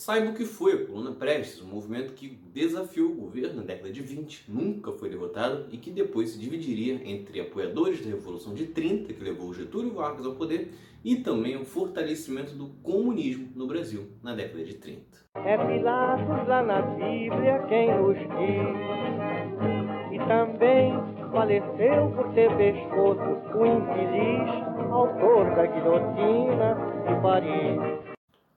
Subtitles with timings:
[0.00, 3.92] Saiba o que foi a Coluna Prestes, um movimento que desafiou o governo na década
[3.92, 8.64] de 20, nunca foi derrotado e que depois se dividiria entre apoiadores da Revolução de
[8.68, 10.72] 30, que levou Getúlio Vargas ao poder,
[11.04, 15.02] e também o fortalecimento do comunismo no Brasil na década de 30.
[15.34, 18.70] É Pilatos lá na Bíblia quem nos diz,
[20.14, 20.94] e também
[21.30, 23.20] faleceu por ter pescoço
[23.54, 24.48] o infeliz
[24.90, 26.74] autor da guilhotina
[27.06, 28.09] de Paris.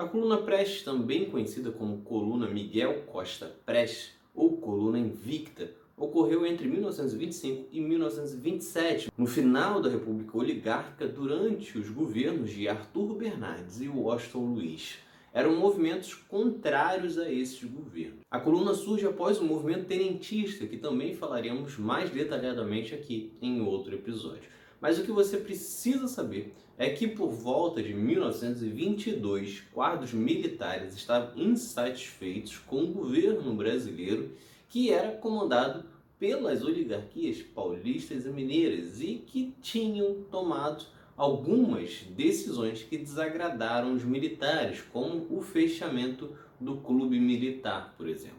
[0.00, 6.66] A coluna Prestes, também conhecida como coluna Miguel Costa Prestes ou coluna invicta, ocorreu entre
[6.66, 13.88] 1925 e 1927, no final da República Oligárquica, durante os governos de Arthur Bernardes e
[13.88, 14.96] Washington Luiz.
[15.34, 18.20] Eram movimentos contrários a esses governos.
[18.30, 23.96] A coluna surge após o movimento tenentista, que também falaremos mais detalhadamente aqui em outro
[23.96, 24.48] episódio.
[24.80, 31.38] Mas o que você precisa saber é que por volta de 1922, quadros militares estavam
[31.38, 34.30] insatisfeitos com o governo brasileiro
[34.68, 35.84] que era comandado
[36.18, 40.86] pelas oligarquias paulistas e mineiras e que tinham tomado
[41.16, 48.38] algumas decisões que desagradaram os militares, como o fechamento do clube militar, por exemplo.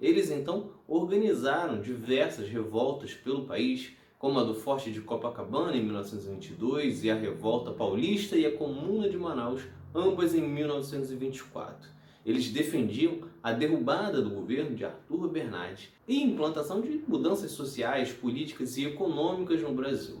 [0.00, 3.92] Eles então organizaram diversas revoltas pelo país
[4.26, 9.08] como a do Forte de Copacabana em 1922 e a Revolta Paulista e a Comuna
[9.08, 9.62] de Manaus,
[9.94, 11.88] ambas em 1924.
[12.24, 18.12] Eles defendiam a derrubada do governo de Arthur Bernardes e a implantação de mudanças sociais,
[18.12, 20.18] políticas e econômicas no Brasil.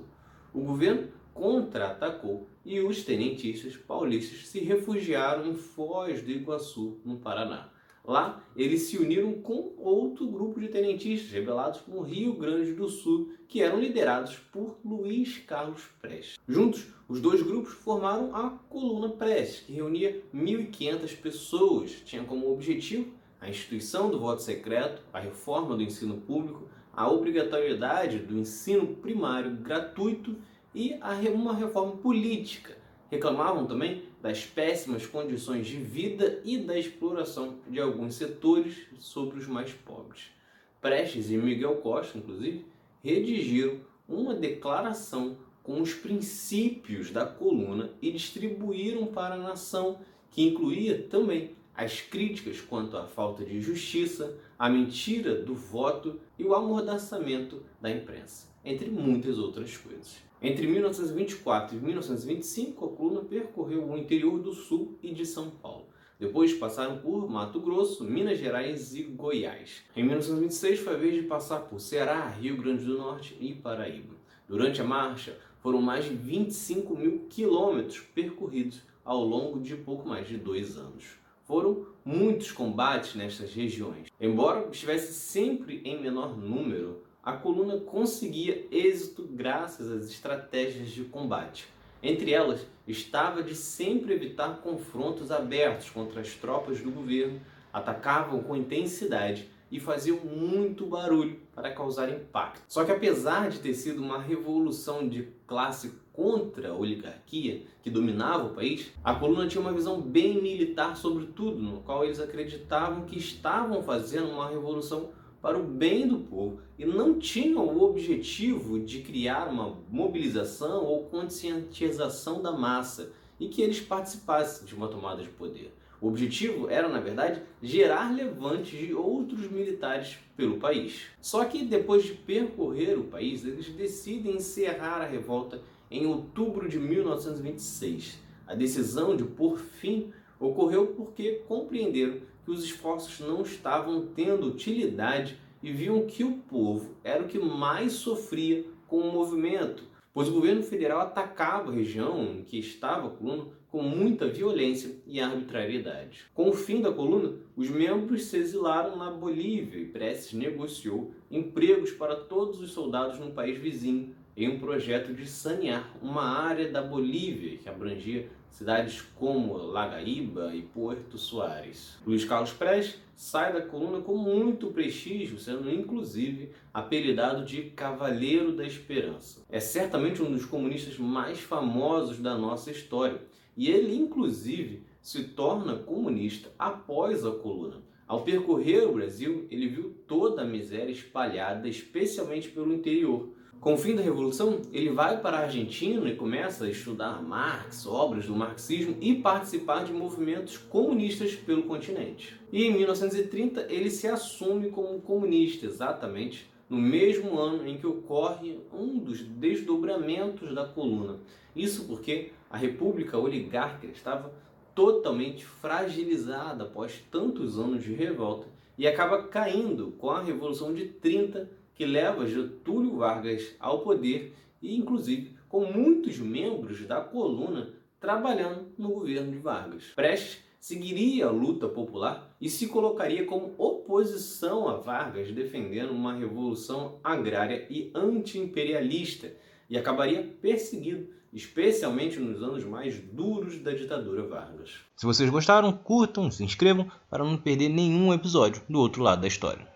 [0.54, 7.70] O governo contra-atacou e os tenentistas paulistas se refugiaram em Foz do Iguaçu, no Paraná.
[8.06, 13.32] Lá, eles se uniram com outro grupo de tenentistas rebelados no Rio Grande do Sul,
[13.48, 16.38] que eram liderados por Luiz Carlos Prestes.
[16.46, 21.90] Juntos, os dois grupos formaram a Coluna Prestes, que reunia 1.500 pessoas.
[22.04, 28.20] Tinha como objetivo a instituição do voto secreto, a reforma do ensino público, a obrigatoriedade
[28.20, 30.36] do ensino primário gratuito
[30.72, 30.94] e
[31.34, 32.76] uma reforma política.
[33.10, 39.46] Reclamavam também das péssimas condições de vida e da exploração de alguns setores sobre os
[39.46, 40.32] mais pobres.
[40.80, 42.66] Prestes e Miguel Costa, inclusive,
[43.04, 43.78] redigiram
[44.08, 50.00] uma declaração com os princípios da coluna e distribuíram para a nação,
[50.32, 56.42] que incluía também as críticas quanto à falta de justiça, a mentira do voto e
[56.42, 60.25] o amordaçamento da imprensa, entre muitas outras coisas.
[60.42, 65.86] Entre 1924 e 1925, a coluna percorreu o interior do Sul e de São Paulo.
[66.20, 69.82] Depois passaram por Mato Grosso, Minas Gerais e Goiás.
[69.96, 74.14] Em 1926 foi a vez de passar por Ceará, Rio Grande do Norte e Paraíba.
[74.46, 80.28] Durante a marcha, foram mais de 25 mil quilômetros percorridos ao longo de pouco mais
[80.28, 81.04] de dois anos.
[81.44, 84.08] Foram muitos combates nestas regiões.
[84.20, 91.66] Embora estivesse sempre em menor número, a coluna conseguia êxito graças às estratégias de combate.
[92.00, 97.40] Entre elas, estava de sempre evitar confrontos abertos contra as tropas do governo,
[97.72, 102.62] atacavam com intensidade e faziam muito barulho para causar impacto.
[102.68, 108.46] Só que apesar de ter sido uma revolução de classe contra a oligarquia que dominava
[108.46, 113.04] o país, a coluna tinha uma visão bem militar sobre tudo, no qual eles acreditavam
[113.04, 115.10] que estavam fazendo uma revolução
[115.40, 121.04] para o bem do povo e não tinham o objetivo de criar uma mobilização ou
[121.04, 125.72] conscientização da massa e que eles participassem de uma tomada de poder.
[126.00, 131.06] O objetivo era, na verdade, gerar levantes de outros militares pelo país.
[131.20, 136.78] Só que depois de percorrer o país, eles decidem encerrar a revolta em outubro de
[136.78, 138.18] 1926.
[138.46, 145.36] A decisão de pôr fim ocorreu porque compreenderam que os esforços não estavam tendo utilidade
[145.60, 149.82] e viam que o povo era o que mais sofria com o movimento,
[150.14, 154.94] pois o governo federal atacava a região em que estava a coluna com muita violência
[155.08, 156.24] e arbitrariedade.
[156.32, 161.90] Com o fim da coluna, os membros se exilaram na Bolívia e Prestes negociou empregos
[161.90, 166.82] para todos os soldados no país vizinho em um projeto de sanear uma área da
[166.82, 171.98] Bolívia que abrangia cidades como Lagaíba e Porto Soares.
[172.06, 178.66] Luiz Carlos Prestes sai da coluna com muito prestígio, sendo inclusive apelidado de Cavaleiro da
[178.66, 179.42] Esperança.
[179.48, 183.20] É certamente um dos comunistas mais famosos da nossa história
[183.56, 187.76] e ele, inclusive, se torna comunista após a coluna.
[188.06, 193.30] Ao percorrer o Brasil, ele viu toda a miséria espalhada, especialmente pelo interior
[193.66, 197.84] Com o fim da Revolução, ele vai para a Argentina e começa a estudar Marx,
[197.84, 202.40] obras do marxismo e participar de movimentos comunistas pelo continente.
[202.52, 208.56] E em 1930 ele se assume como comunista, exatamente no mesmo ano em que ocorre
[208.72, 211.18] um dos desdobramentos da coluna.
[211.56, 214.32] Isso porque a República Oligárquica estava
[214.76, 218.46] totalmente fragilizada após tantos anos de revolta
[218.78, 224.76] e acaba caindo com a Revolução de 30, que leva Getúlio Vargas ao poder e,
[224.76, 227.70] inclusive, com muitos membros da coluna
[228.00, 229.84] trabalhando no governo de Vargas.
[229.94, 236.98] Prestes seguiria a luta popular e se colocaria como oposição a Vargas, defendendo uma revolução
[237.04, 239.32] agrária e anti-imperialista,
[239.68, 244.70] e acabaria perseguido, especialmente nos anos mais duros da ditadura Vargas.
[244.96, 249.28] Se vocês gostaram, curtam, se inscrevam para não perder nenhum episódio do outro lado da
[249.28, 249.75] história.